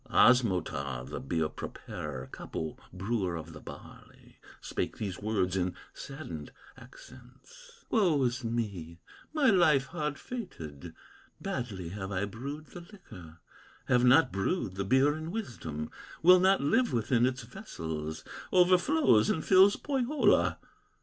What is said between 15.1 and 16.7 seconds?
in wisdom, Will not